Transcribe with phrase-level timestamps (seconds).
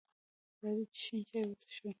[0.61, 1.89] راځئ چې شین چای وڅښو!